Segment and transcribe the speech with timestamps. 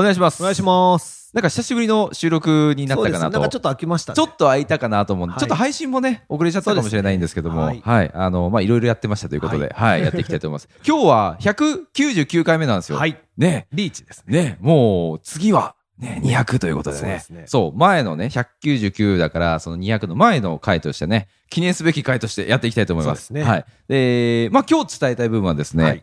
[0.00, 0.42] お願いします。
[0.42, 1.30] お願いします。
[1.34, 3.30] なんか久しぶりの収録になったかなと。
[3.32, 4.16] なんかちょっと飽きましたね。
[4.16, 10.68] ちょっと空いたかなと思うんで、はいちょっと配信もね、遅れちゃったかもしれないんですけども、そうですねはい、あの、まあ、いろいろやってましたということで、は、はいいやっていきたいと思います。
[10.86, 12.96] 今日は199回目なんですよ。
[12.96, 13.20] はい。
[13.36, 14.42] ね、リーチですね。
[14.42, 17.00] ね、もう次は、ね、200ということでね。
[17.00, 23.26] そうですねそう、前のね、199だから、その200の前の回としてね、記念すべき回としてやっていきたいと思います。
[23.26, 23.64] そうですねはい。
[23.88, 26.02] で、まあ、今日伝えたい部分はですね、はい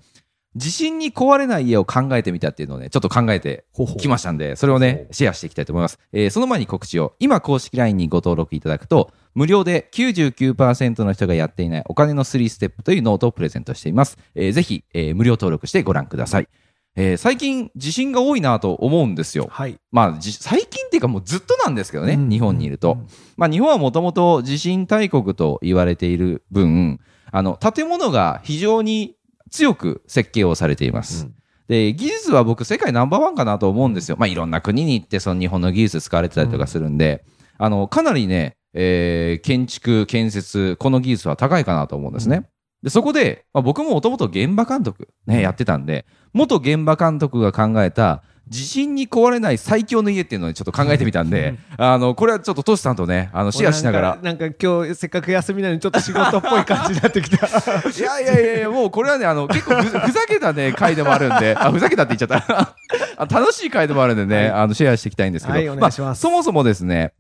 [0.58, 3.66] 地震に壊れない家を考えてみたっていうのをね、ちょっと考えて
[4.00, 6.00] きましたんで、それをね、シェアしていきたいと思います。
[6.12, 14.18] えーその前に告知を、今公式 LINE にご登録いただくと、無料で99%の人がやっていないお金の3ステップというノートをプレゼントしています。
[14.36, 16.48] えーぜひ、えー無料登録してご覧ください。
[16.96, 19.48] えー最近地震が多いなと思うんですよ。
[19.52, 19.78] はい。
[19.92, 22.94] まあ、じ最近っていうかもうずっとなんですけどね、うん日本にいると。
[22.94, 27.00] うんまあ、日本はもともと地震大国と言われている分、
[27.32, 29.17] あの、建物が非常に
[29.50, 31.26] 強く設計をされています。
[31.26, 31.34] うん
[31.68, 34.16] で、技術は僕世界ナンバーワンかなと思うんですよ。
[34.18, 37.26] まあ、いろんな国に行ってその日本の技術使われてたりとかするんで、
[37.58, 42.50] あの、かなりね、えー建築、建設、この技術は高いかなと思うんですね。
[42.84, 54.20] で、そこで、まあ、僕ももともと現場監督ね、やってたんで、元現場監督が考えた、地震に壊れない最強の家っていうのをちょっと考えてみたんで、あの、これはちょっとトシさんとね、あの、シェアしながら。
[54.22, 57.46] なんか、今日せっかく休みなのにちょっと仕事っぽい感じになってきた。
[57.46, 57.50] い
[58.00, 62.76] やいやいやいや、もうこれはね、あの、結構ふふざけたね、回でもあるんで、あ、ふざけたって言っちゃった。
[63.18, 66.20] あ楽しい回でもあるんでね、あの、シェアしていきたいんですけど、はいお願いします。
[66.20, 67.14] あ、そもそもですね、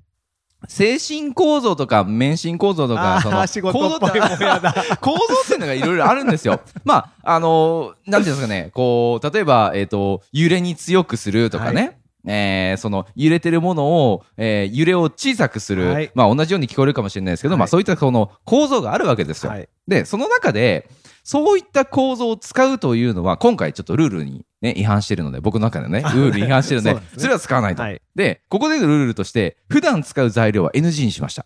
[0.68, 4.74] 精神構造とか免震構造とか、そのあー仕事っぽいもんやだ。
[5.02, 6.60] 構造っていうのがいろいろあるんですよ。
[6.84, 11.98] まあ、あのー なんていうんですかね、こう、例えば、えっ、と、揺れに強くするとかね、はい
[12.30, 19.52] えーその揺れてるものを、えー揺れを小さくする、はいまあ同じように聞こえるかもしれないですけど、はいまあそういったその構造があるわけですよ。
[19.52, 20.90] はいで、その中で、
[21.28, 27.82] そういった構造を使うというのは、今回ちょっとルールに、ね、違反してるので、僕の中でね、ルール違反してるので、そうですねそれは使わないと。
[27.84, 31.46] はいで、ここでのルールとして、普段使う材料は NG にしました。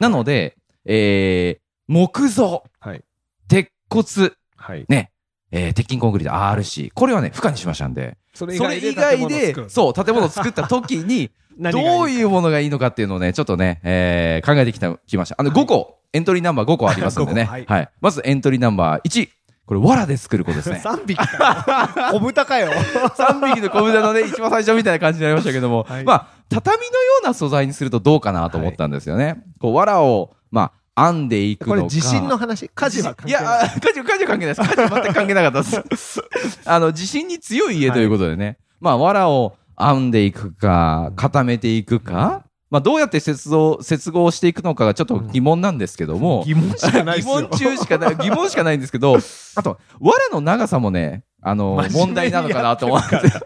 [0.00, 0.56] なので、
[0.86, 3.04] えー木造、はい。
[3.46, 4.86] 鉄骨、はい。
[4.88, 5.12] ね、
[5.52, 15.36] えー鉄筋コンクリート RC、これはね、不可にしましたんで、それ以外で、そう、建物を作った時に、 どういうものがいいのかっていうのをね、ちょっとね、えー考えてきた、きました。
[15.38, 17.42] あの、5個、エントリーナンバー5個ありますんでね。
[17.44, 19.28] 5個は、はいいまずエントリーナンバー1。
[19.64, 20.80] これ、藁で作る子ですね。
[20.84, 22.18] 3匹かよ。
[22.18, 22.72] 小豚かよ。
[22.72, 26.90] 3匹の小豚のね、一番最初みたいな感じになりましたけども、はいまあ、畳のよ
[27.22, 29.42] うな素材にするとどうかなと思ったんですよね。
[29.60, 31.80] こう、藁を、まあ、編んでいくのか。
[31.80, 32.68] これ地震の話？
[32.68, 33.42] 火事は関係ない。
[33.42, 34.60] いや、あ火事、火事は関係ないです。
[34.60, 36.22] 火事は全く関係なかったです。
[36.64, 38.58] あの、地震に強い家ということでね。
[38.80, 47.48] まあ、藁を編んでいくか、固めていくか、まあ、どうやって接合、接合していくのかがちょっと疑問なんですけども、 疑問しかないっ疑すよ。
[47.48, 49.18] 問中しかない、疑問しかないんですけど、
[49.56, 53.42] あと、藁の長さもね、あの、問題なのかなと思うんですよ。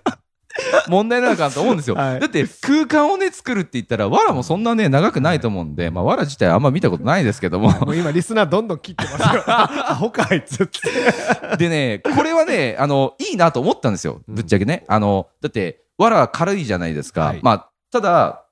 [0.88, 1.96] 問題なのかなと思うんですよ。
[1.96, 7.70] はいだって空間をね、作るって言ったら、藁もそんなね、長くないと思うんで、まあ、藁自体あんま見たことないですけども。
[7.70, 9.44] もう今リスナーどんどん切ってますよ。
[9.46, 11.56] アホかあいつって。
[11.58, 14.22] でね、これはね、あの、いいなと思ったんですよ。
[14.28, 14.84] ぶっちゃけね。
[14.88, 17.26] あの、だって、藁は軽いじゃないですか。
[17.26, 18.44] はいまあ、ただ、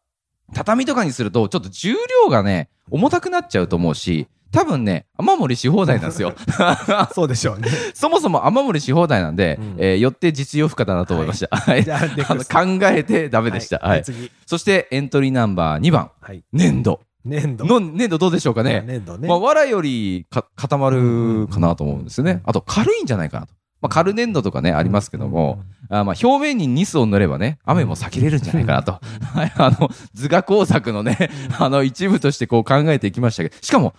[0.53, 1.95] 畳とかにすると、ちょっと重
[2.25, 6.33] 量がね、重たくなっちゃうと思うし、多分ね、雨漏りし放題なんですよ。
[7.13, 7.69] そうでしょうね。
[7.93, 11.57] そもそも雨漏りし放題なんで、うんえーよって実用不可だなと思いました。
[11.57, 11.85] はい。
[11.85, 13.79] 考えてダメでした。
[13.79, 14.05] はい。
[14.05, 14.31] 次。
[14.47, 16.45] そして、エントリーナンバー2番、はい。
[16.53, 17.01] 粘土。
[17.25, 17.65] 粘土。
[17.65, 18.85] の粘土どうでしょうかね。
[18.87, 19.39] 粘土ねまあ、。
[19.39, 22.43] 藁よりか固まるかなと思うんですよね。
[22.45, 23.55] あと、軽いんじゃないかなと。
[23.81, 28.93] まあ、軽粘土とかね、ありますけども、あまあ表面にニスを塗ればね、雨も避けれるんじゃないかなと。
[28.93, 33.95] はい、あの、図画工作のね、あの、一部としてこう考えていきましたけど、しかも、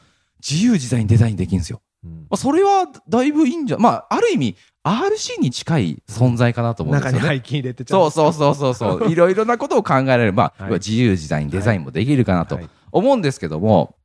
[0.47, 1.81] 自由自在にデザインできるんですよ。
[2.03, 7.19] うんまあ、それはだいぶいいんじゃ、まあ、ある意味、RC に近い存在かなと思うんですよね。
[7.19, 9.09] 中に背筋入れてそうそうそうそうそう。
[9.11, 10.33] いろいろなことを考えられる。
[10.33, 13.95] まあ、はい自由自在にデザインもできるかなとはい思うんですけども、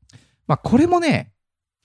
[0.48, 1.32] まあ、これもね、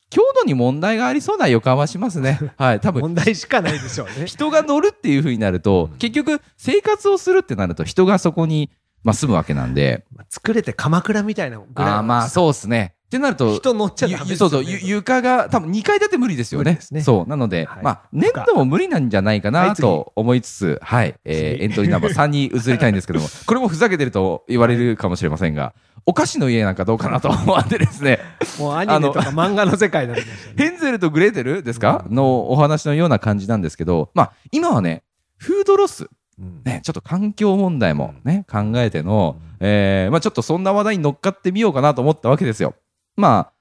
[0.10, 2.40] 強度に問題がありそうな予感はしますね。
[2.58, 2.80] はい。
[2.80, 4.26] 多分、問題しかないでしょうね。
[4.28, 8.72] 人が乗るっていう風になると、結局、生活をするってなると、人がそこに、
[9.04, 12.96] まあ、住むわけなんで、まあ作れて鎌倉みたいなぐらいああまあ、そうですね。
[13.16, 16.80] っってなると、人乗っちゃダメですそうそう、ゆ床が多分2階建て無理ですよね。
[16.92, 17.02] ね。
[17.02, 17.30] そう。
[17.30, 17.84] なので、はい。
[17.84, 21.64] まあ、ネットも無理なんじゃないかないと思いつつ、はい、えー次。
[21.64, 25.74] エントリーナンバー3に移りたいんですけども、 これもふざけてると言われるかもしれませんが、
[26.06, 28.20] お菓子の家なんかどうかなと思ってですね、
[28.60, 30.54] もうアニメとか漫画の世界になりましたね。
[30.70, 32.06] ヘンゼルとグレーテルですか？
[32.10, 35.04] のお話のような感じなんですけど、まあ、今はね、
[35.38, 36.08] フードロス、
[36.38, 36.62] うん。
[36.66, 42.76] ね、ちょっと環境問題もね、考えての、えーまあちょっとそんな話題に乗っかってみようかなと思ったわけですよ。
[43.16, 43.54] まあ、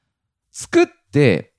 [0.51, 1.53] 作って、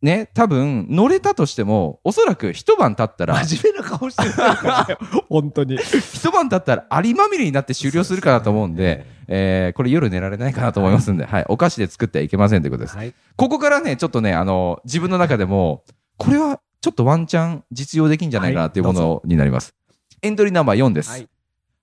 [0.00, 4.96] ね、多分乗れたとしても、おそらく一晩経ったら、真面目な顔してるからね
[5.30, 5.76] 本当に。
[5.76, 12.96] 一晩経ったらアリまみれになって終了するかなと思うんで、えーこれ夜寝られないかなと思いますんで、はい、お菓子で作ってはいけませんということです。
[12.96, 13.14] はい。
[13.36, 15.84] ここからね、ちょっとね、あの、自分の中でも、
[16.16, 19.74] これはちょっとワンチャン実用できんじゃないかなっていうものになります。
[20.20, 21.10] エントリーナンバー4です。
[21.10, 21.28] はい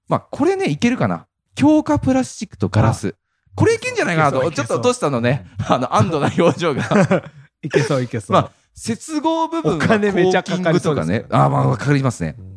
[0.10, 1.28] まあ、これね、いけるかな。
[1.56, 3.16] 強化プラスチックとガラス。
[3.60, 4.52] これいけんじゃないかなと。
[4.52, 6.84] ちょっとトシさんのね、あの、安堵な表情が。
[7.62, 8.32] いけそういけそう。
[8.32, 11.26] まあ、接合部分はお金めちゃングとかねね。
[11.30, 12.36] あーまあ、かかりますね。
[12.40, 12.50] うん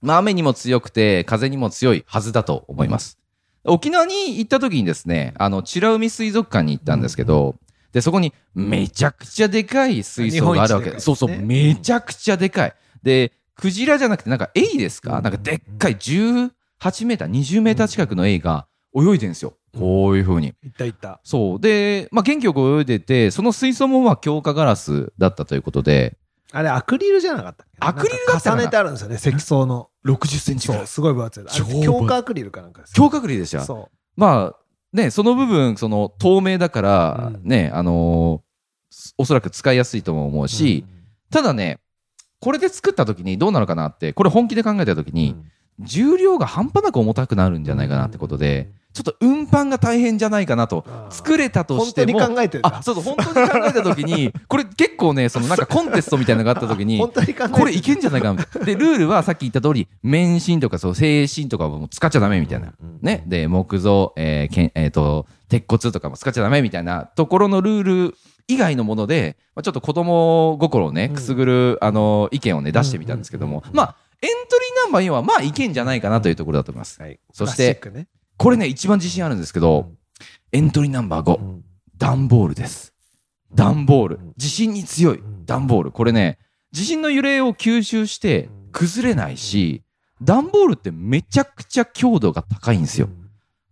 [0.00, 3.18] まあ、雨にも強くて、風にも強いはずだと思います。
[3.64, 7.56] 沖縄に行った時にですね、あの、美ら海水族館に行ったんですけど、
[7.92, 10.90] で、そこにめちゃくちゃでかい水槽があるわけ。
[10.90, 12.74] でそうそう、めちゃくちゃでかい。
[13.02, 16.50] で、クジラじゃなくて、なんかエイですか、うんなんかでっかい18
[17.06, 19.54] メーター、20メーター近くのエイが泳いでるんですよ。
[19.78, 20.48] こういう風に。
[20.48, 21.20] いったいった。
[21.24, 21.60] そう。
[21.60, 26.16] で、まあ、元気よく泳いでて、その水槽もまあ強化ガラスだったということで、
[26.52, 29.90] あれ、アクリルじゃなかったっけアクリルだった重ねてあるんですよね、積層の。
[30.06, 30.86] 60センチぐらいそう、。
[30.86, 31.82] すごい分厚い。
[31.82, 32.94] 強化アクリルかなんかですよ。
[32.94, 33.60] 強化グリルでした。
[33.62, 38.46] そまあ、ね、その部分、その透明だから、うんね、あのー
[39.18, 40.48] おそらく使いやすいとも思うう。
[40.48, 40.84] し、
[41.30, 41.80] ただね、
[42.40, 45.36] これで作った時にどうなのかなって、これ本気で考えた時うん、に、
[45.80, 50.84] 重量が半端なく重たくなるんじゃないかなってことで、ちょっと運搬が大変じゃないかなと。
[50.86, 52.78] うん作れたと本当にしても、考えてるんだ。
[52.78, 57.50] あ、そうそう、本当に考えた時に、 これ結構ね、そのなんかコンテストみたいなのがあった時に、本当に考えてる。
[57.50, 58.44] これいけんじゃないかな。
[58.64, 62.72] で、ルールはさっき言った通り、免震とかそう、精神とかも使っちゃダメみたいな。
[62.80, 63.24] うんね。
[63.26, 67.04] で、木造、えーけんえーと、鉄骨とかも使っちゃダメみたいな。
[67.04, 68.14] ところのルール
[68.48, 71.14] 以外のもので、まあ、ちょっと子供心をね、うん。
[71.14, 77.00] くすぐる、あの、意見をね、出してみたんですけども、まあ、エントリーナンバー4は、まあ、いけんじゃないかなというところだと思います。
[77.00, 77.18] はい。
[77.32, 79.90] そしてねこれね、一番自信あるんですけど、
[80.52, 81.62] エントリーナンバー5、うん
[81.98, 82.92] 段ボールです。
[83.54, 84.32] 段ボールうん。
[84.36, 85.92] 地震に強いうん段ボール。
[85.92, 86.38] これね、
[86.72, 89.82] 地震の揺れを吸収して崩れないし、
[90.20, 93.08] 段ボールってめちゃくちゃ強度が高いんですよ。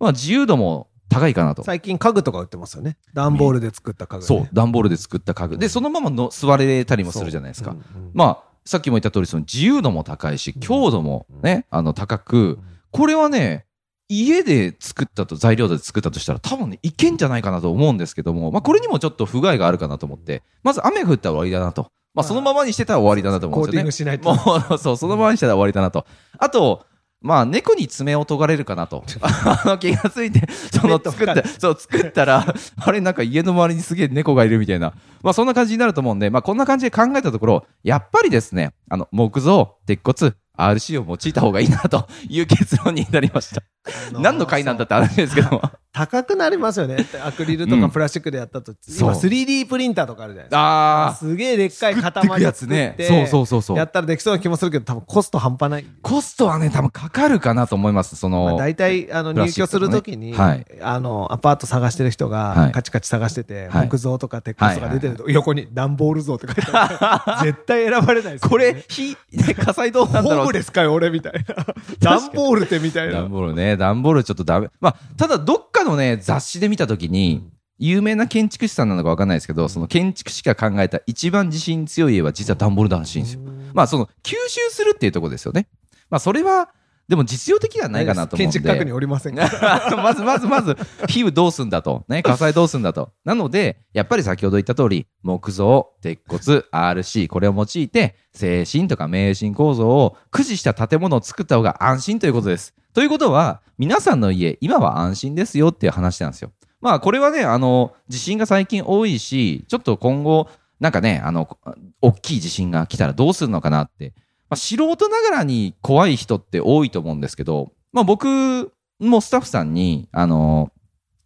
[0.01, 1.63] まあ自由度も高いかなと。
[1.65, 2.97] 最近家具とか売ってますよね。
[3.13, 4.27] 段ボールで作った家具ね。
[4.27, 5.59] そう、段ボールで作った家具。
[5.59, 7.77] で、そのままの座れたりもするじゃないですか。
[8.15, 12.59] まあ、さっきも言った通り、その自由度も高いし、強度もね、あの、高く、
[12.91, 13.67] これはね、
[14.09, 21.89] 家で作ったと、材料で作ったとしたら、多分ね、いけんじゃないかなと思うんですけども、まあ、これにもちょっと不具合があるかなと思って、まず雨降ったら終わりだなと。
[22.15, 24.41] まあ、そのままにしてたら終わりだなと思コーうんですよねティング。
[24.41, 24.69] しないと。
[24.71, 26.07] もう、 そう、そのままにしたら終わりだなと。
[26.39, 26.87] あと、
[27.25, 29.03] まあ、猫に爪を研がれるかなと。
[29.23, 32.45] あの、気がついて、その、作った、そう、作ったら、
[32.77, 34.93] あれ、なんか家の周りにすげえ猫がいるみたいな。
[35.23, 43.63] まあ、そんな感じになると思うんで、まあ、こんな感じで考えたところ、やっぱりですね、あの、木造、鉄骨、RC を用いた方がいいなという結論になりました。
[44.09, 45.63] あの何の回なんだって話ですけども。
[45.95, 47.07] 高くなりますよね。
[47.25, 47.81] アクリルとうん。
[47.81, 48.73] かプラスチックでやったと。
[48.83, 49.11] そう。
[49.11, 51.07] 今 3D プリンターとかあるじゃないですか。
[51.07, 52.97] あすげえでっかい塊作っやつね。
[52.99, 53.77] そうそうそうそう。
[53.77, 55.87] やったらできそうな気もするけど、多分コスト半端ない。
[56.03, 58.17] コストはね、多分かかるかなと思います。
[58.17, 60.67] そまあ、の、大体あの入居するときに、はい。
[60.83, 62.57] あのアパート探してる人はい。
[62.57, 63.89] がカチカチ探してて、はい。
[63.89, 67.47] 木造とか鉄骨とか出てると、横に段ボール像って書いてある。
[67.55, 68.51] 絶対選ばれないですよね。
[68.51, 70.31] これ、火、ね、火災どうなんだろう。
[70.39, 71.65] ホームレスかよ俺みたいな。
[72.01, 73.21] 段ボールってみたいな。
[73.21, 74.69] 段ボールね、段ボールちょっとダメ。
[74.81, 77.49] まあ、ただどっかのね、雑誌で見たときに、
[77.79, 83.41] 有名な建築士さんなのかわかんないですけど、その建築士が考えた一番地震強い家は実は段ボールらしいんですよ。
[83.73, 85.67] まあ、その、吸収するっていうところですよね。
[86.09, 86.71] まあ、それは、
[87.09, 88.59] でも実用的ではないかなと思うんで。
[88.59, 90.77] 建築確認おりません まずまずまず、
[91.07, 92.05] 火をどうすんだと。
[92.09, 93.13] ね、火災どうすんだと。
[93.25, 102.75] なので、やっぱり先ほど言った通り、木造、鉄骨、RC、これを用いて、精神とか迷信構造を駆使した建物を作った方が安心ということです。
[102.95, 106.53] ということは、皆さんの家、今は安心ですよっていう話なんですよ。
[106.81, 110.49] まあ、これはね、あの、地震が最近多いし、ちょっと今後、
[110.79, 111.59] なんかね、あの、
[112.01, 114.15] 大きい地震が来たらどうするのかなって。
[114.49, 120.71] まあ、素人ながらに怖い人って多いと思うんですけど、まあ僕もスタッフさんに、あの、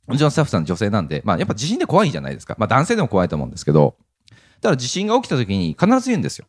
[0.06, 2.56] うちのスタッフさん女性なんで、まあやっぱ地震で怖いじゃないですか。
[2.58, 3.96] まあ男性でも怖いと思うんですけど、
[4.60, 6.46] だから地震が起きた時に必ず言うんですよ。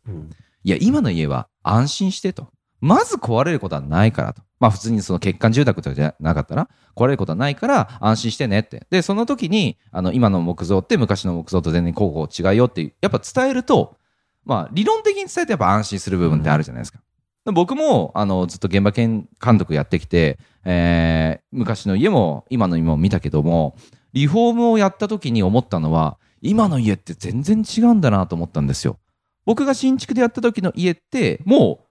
[0.63, 2.47] いや、今の家は安心してと。
[2.81, 4.41] まず壊れることはないからと。
[4.59, 8.85] まあ普通にその欠陥住宅とかじゃなかったら、壊れることはないから安心してねって。
[8.89, 13.97] で、その時に、あの、今の木造って昔の木造と全然こうこう違うよっていう、やっぱ伝えると、
[14.45, 16.99] まあ理論的に伝えてやっぱ安心する部分ってあるじゃないですか。
[17.45, 23.75] 僕も、あの、ずっと現場監督やってきて、えー、昔の家も今の家も見たけども、
[24.13, 28.97] リフォームをやった時に思ったのは、今の家って全然違うんだなと思ったんですよ。
[29.45, 31.88] 僕が新築でやった時の家って、もう、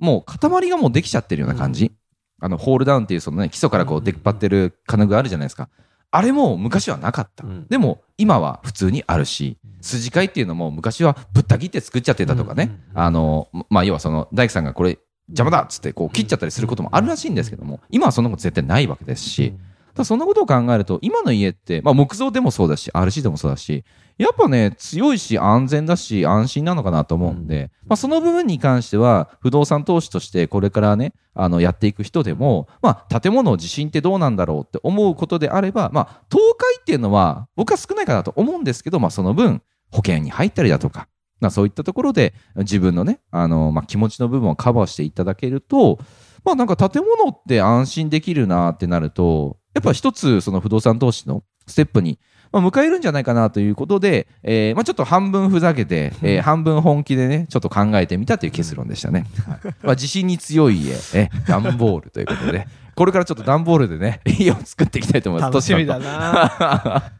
[0.00, 1.92] もう塊がもうできちゃってるような感じ。
[2.40, 5.68] あの、ホールダウンっていうそのね、基礎からこう出っ張ってる金具あるじゃないですか。
[6.10, 7.46] あれも昔はなかった。
[7.46, 12.64] うんでも、今は普通にあるし、筋交いっていうのも昔はぶった切って作っちゃってたとかね。
[12.64, 19.60] うんうんうんあの、まあ、要はその、大工さんがこれ邪魔だっつってこう切っちゃったりすることもあるらしいんですけども、今はそんなこと絶対ないわけですし、ただ
[20.04, 23.84] そんなことを考えると、今の家って、まあ、木造でもそうだし、RC でもそうだし、
[24.18, 41.08] やっぱね、強いし、安全だし、安心なのかなと思うんで、まあ、その部分に関しては、不動産投資として、これからね、あの、やっていく人でも、まあ、建物の地震ってどうなんだろうって思うことであれば、まあ、倒壊っていうのは、僕は少ないかなと思うんですけど、まあ、その分、保険に入ったりだとか、
[41.40, 45.98] まあ、そういったところで、自分のね、あの、まあ、気持ちの部分をカバーしていただけると、
[46.44, 52.18] まあなんか建物って安心できるなってなると、やっぱ一つその不動産投資のステップに、
[52.52, 59.26] まあ、迎えるんじゃないかなということで、えーまあちょっと半分ふざけて、えー半分本気でね、ちょっと考えてみたという結論でしたね。
[59.46, 62.66] はいまあ地震に強い家、え、段ボールということで、
[62.96, 65.54] これからちょっと段ボールでね、 家を作っていきたいと思います。
[65.54, 67.12] 楽しみだな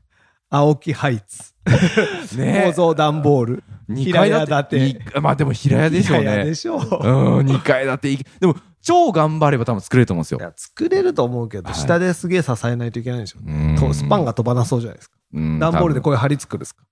[0.51, 1.55] 青木ハイツ。
[2.37, 3.65] ね構造段ボール。
[3.89, 4.31] 2階
[4.69, 5.21] 建て。
[5.21, 6.55] まあでも平屋でしょうねいやいやで。
[6.55, 6.79] しょう。
[6.81, 8.25] うん、2階建て。
[8.41, 10.39] でも、超頑張れば多分作れると思うんですよ。
[10.41, 13.39] いや、作れると思うけど、はい下ですげえ支えないといけないでしょ。
[13.45, 15.17] うんとスパンが飛ばなそうじゃないですか。
[15.35, 16.83] うん段ボールでこういう針作るんですか。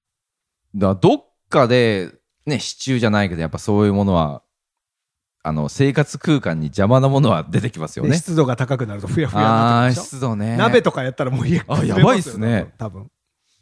[0.75, 2.12] だからどっかで、
[2.47, 4.42] ね、支柱じゃないけど、やっぱそういうものは、
[5.42, 8.11] あの、生活空間に邪魔なものは出てきますよね。
[8.11, 10.16] で湿度が高くなるとふやふやになってくるでしょ。
[10.16, 10.57] 湿度ね。
[10.57, 12.75] 鍋とかやったらもう家あやばいっすね。
[12.76, 13.11] 多分。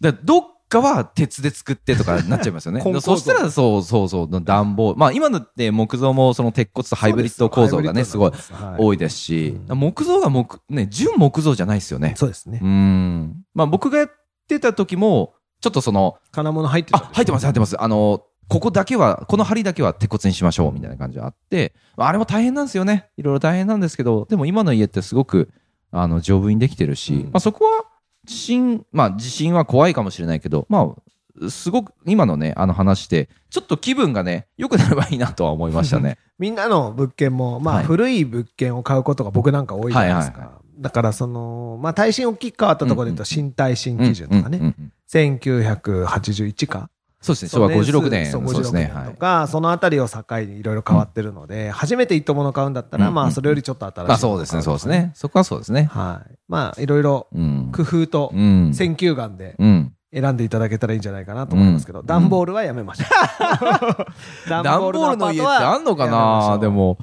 [0.00, 4.94] だからどっかは鉄で作ってとかなっちゃいますよね そしたら、そうそうそう、暖房。
[4.96, 8.32] まあ、今のって木造もその鉄骨とハイブリッド構造がね、すごい
[8.78, 12.14] 多いですし、うん木造が木、ね、純木造じゃないですよね。
[12.16, 12.66] そうですねう。
[12.66, 13.44] ん。
[13.54, 14.10] まあ、僕がやっ
[14.48, 17.80] てた時も、ちょっとその、金物入ってたでしょあ、入ってます、入ってます。
[17.80, 23.08] あの、ここだけは、この針だけは鉄骨にしましょう、みたいな感じがあって、あれも大変なんですよね。
[23.16, 25.50] いろいろ大変なんですけど、でも今の家ってすごく、
[25.90, 27.84] あの、丈夫にできてるし、うんまあそこは、
[28.26, 30.92] 地震、まあ地震は怖いかもしれないけど、ま
[31.40, 36.18] あ、すごく、今のね、あの話で、ちょっと気分がね、良くなればいいなとは思いましたね。
[36.38, 40.38] みんなの物件も、まあ、はい古い物件を買うことが僕なんか多いじゃないですか。
[40.38, 46.90] はいはいだから、その、まあ、耐震大きく変わったところで言うと、新耐震基準とかね、うんうんうん1981か。
[47.20, 48.26] そうですね、昭和56年。
[48.30, 48.90] そう、56そうですね。
[48.92, 49.10] 年はい。
[49.12, 55.12] とか、そのあたりを境にいろいろ変わってるので、初めて一等物買うんだったら、うんまあ、それよりちょっと新しいまあそうですね、そうですね。
[55.14, 55.84] そこはそうですね。
[55.90, 56.34] はい。
[56.48, 57.72] まあ、いろいろうん。
[57.74, 58.72] 工夫とうん。
[58.74, 59.92] 選球眼でうん。
[60.14, 64.48] 選んでいただけたらいいんじゃないかなと思いますけど、うん段ボールはやめましょう。
[64.48, 66.68] 段ボールの家ってあんのかなで。
[66.68, 66.98] も、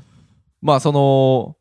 [0.62, 1.56] まあその、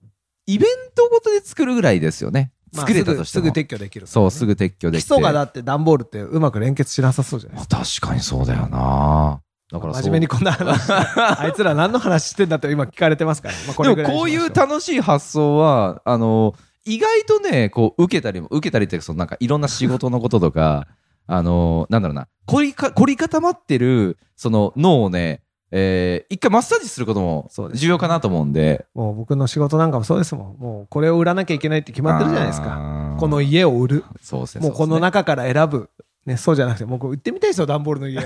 [0.47, 2.53] イベントごとで作るぐらいですよね。
[2.75, 3.45] まあ作れたとしても。
[3.47, 4.07] すぐすぐ撤去できる。
[4.07, 5.07] そう、すぐ撤去できて。
[5.09, 7.76] 基礎がだって段ボールってうまく連結しなさそうじゃないですか。
[7.79, 9.41] 確かにそうだよな
[9.73, 10.93] だから真面目にこんな話。
[10.93, 13.55] あいつら何の話してんだって今聞かれてますから。
[13.67, 20.88] まあ、こでもこういう楽しい発想は、あの、意外とね、こう、受けたりも、受けたりっていうか、そのなんかいろんな仕事のこととか、
[21.26, 25.43] あの、なんだろうな、凝りか、凝り固まってる、その脳をね、
[25.75, 28.85] えー一回マッサージすることも重要かなと思うんで。
[28.95, 30.62] もう僕の仕事なんかもそうですもん。
[30.62, 32.67] もうこれを売らなきゃいけないって決まってるじゃないですか。
[32.69, 34.05] かこの家を売る。
[34.21, 34.69] そうですね。
[34.69, 35.91] もうこの中から選ぶ。
[36.25, 38.21] ね、そうじゃなくて、もう売ってみたいですよ、段ボールの家。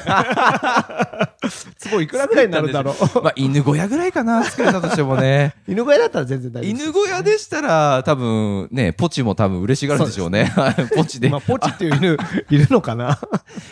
[1.49, 3.23] すごいいくらぐらいになるだろう。
[3.23, 5.55] まあ、犬小屋ぐらいかな、作れたとしてもね。
[5.67, 6.85] 犬小屋だったら全然大丈夫です。
[6.85, 10.53] 犬小屋でしたら、多分ね、ポチも多分嬉しがるでしょうね。
[10.95, 11.41] ポチでまあ、。
[11.41, 12.19] ポチっていう犬
[12.51, 13.19] いるのかな？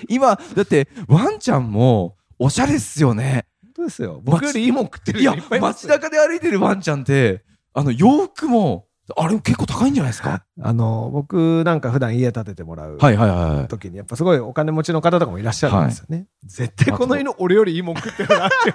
[0.09, 3.45] 今、だって、ワンちゃんも、おしゃれっすよね。
[3.77, 4.21] 本当ですよ。
[4.25, 10.45] 僕よりいいもん食ってるいや街中で歩いてるワンちゃんって、あの、洋服も、あれ結構高いんじゃないですか？
[10.63, 13.69] あの、僕なんか普段家建ててもらうはいはいはい。
[13.69, 16.27] 時に、やっぱすごいお金持ちの方とかもいらっしゃるんですよね。
[16.47, 18.71] 絶対この犬俺よりいいもん食ってるなって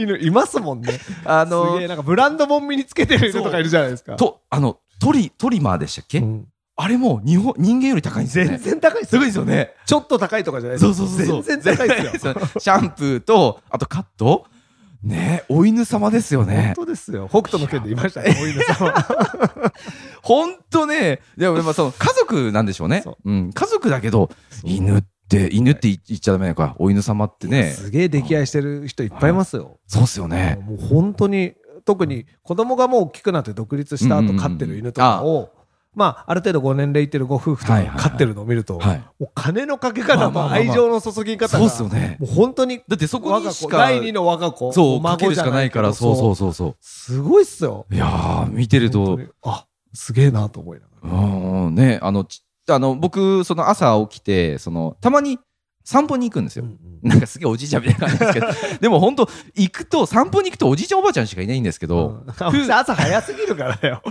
[0.00, 0.98] いう犬いますもんね。
[1.24, 4.16] あすげえ、なんかブランドもん身につけてる犬とかいるじゃないですか。
[4.16, 6.46] と、あの、トリ、トリマーでしたっけ、うん
[6.78, 8.58] あれも日本、人間より高いんですよね。
[8.58, 9.72] 全然高いですよすごいですよね。
[9.86, 11.42] ちょっと高いとかじゃないですそうそうそうそう。
[11.42, 12.32] 全然高いですよ。
[12.34, 12.40] よ。
[12.58, 14.44] シャンプーと、あとカット
[15.02, 16.72] ねお犬様ですよ本ね。
[16.76, 17.28] 当ですよ。
[17.30, 18.92] 北斗の剣でいましたね、お犬様。
[20.22, 23.02] ほんとね、でも、まあ、その、家族なんでしょうね。
[23.02, 23.52] そううん。
[23.52, 24.30] 家族だけど、
[24.64, 26.74] 犬って、犬って言言っちゃダメなのか。
[26.78, 27.70] お犬様ってね。
[27.70, 29.78] すげえ溺愛してる人いっぱいいますよ。
[29.86, 30.58] そうっすよね。
[30.66, 31.54] もう本当に、
[31.84, 35.50] 特に子供がもう大きくなって独立した後飼ってる犬とかを、
[35.96, 47.86] まあ、ある程度ご年齢いってるご夫婦とかが飼ってるのを見ると、はいもう金のかけ方と愛情の注ぎ方が、そうっすよねもう本当にだってそこにしか第二の我が子、そう、孫かけるしかないから、そうそうそうそすごいっすよ。
[47.90, 47.94] う。
[47.94, 51.24] いやー、見てるとあ、すげえなと思いながら。
[51.24, 55.38] うん、ね、あの、ちあの、僕、その朝起きて、その、たまに
[55.86, 56.64] 散歩に行くんですよ。
[56.64, 64.02] うんうんなんかすげえおじいちゃんみたいな感じですけど、 でも本当行くと、散歩に行くとおじいちゃんおばあちゃんしかいないんですけど、うん朝早すぎるからだよ。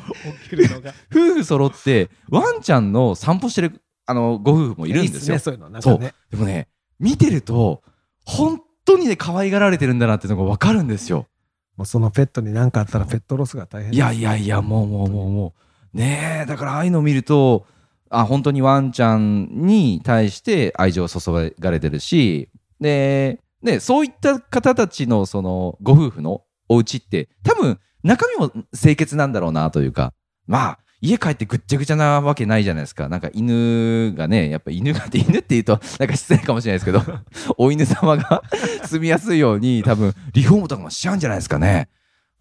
[0.44, 0.94] 起きるのが。
[1.12, 5.38] 夫婦揃って、ワンちゃんの散歩してる、あの、ご夫婦もいるんですよ。
[5.38, 5.58] そう。
[5.58, 7.82] でもね、見てると、
[8.24, 11.28] 本当にね、可愛がられてるんだなっていうのがわかるんですよ。
[11.76, 15.54] もうそのペットに何かあったらペットロスが大変いやいやいや、もうもうもうも
[15.94, 15.98] う。
[15.98, 17.66] ねえ、だからああいうのを見ると、
[18.10, 30.14] あ、本当にワンちゃんに対して愛情を注がれてるし、で、ね、そういった方たちのそのご夫婦のお家って、多分中身も清潔なんだろうなというか、
[30.48, 33.10] まあ、家帰ってぐっちゃぐちゃなわけないじゃないですか。
[33.10, 37.02] なんか犬がね、やっぱ犬がって犬って言うとなんか失礼かもしれないですけど、
[37.58, 38.42] お犬様が
[38.86, 41.90] 住みやすいように多分リフォームとかもしちゃうんじゃないですかね。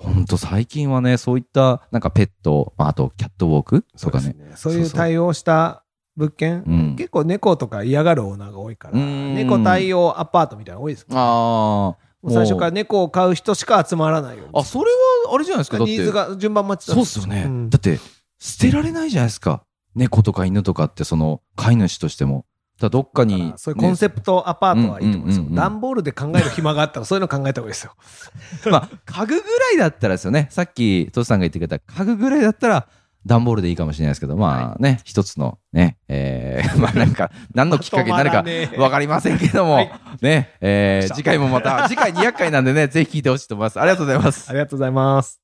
[0.04, 4.36] ほんと最近はね、そういったなんかペット、まあ、あとキャットウォークとかね。
[4.56, 5.84] そういう対応した
[6.16, 6.96] 物件、うん。
[6.96, 9.34] 結構猫とか嫌がるオーナーが多いから、うん。
[9.34, 14.52] 猫対応アパートみたいなの多いですから、あもう最初から猫を飼う人しか集まらないように。
[14.54, 14.60] あ。
[14.60, 14.90] あ、それ
[15.26, 15.78] はあれじゃないですか？
[15.78, 17.70] ニーズが順番待ちだそうっすよね、ん。
[17.70, 17.98] だって、
[18.38, 19.64] 捨てられないじゃないですか。
[19.94, 22.46] 猫とか犬とかって、その、飼い主としても。
[22.78, 25.46] どっかに、そういうコンセプトアパートはいいと思うんですよ。
[25.50, 27.94] 段ボールで考える暇があったらそういうの考えた方がいいですよ。
[28.70, 30.48] まあ、家具ぐらいだったらですよね。
[30.50, 32.88] さっき、トシさんが言ってくれた家具ぐらいだったら、
[33.26, 43.80] 段ボールでいいかもしれないですけど、まあね、一つのね、えー、 まあなんか、何のきっかけになるかまとまらねえわかりませんけども、はいね、えー、次回もまた、次回200回なんでね、ぜひ聞いてほしいと思います。
[43.80, 44.52] ありがとうございますあ。
[44.52, 45.43] りがとうございます。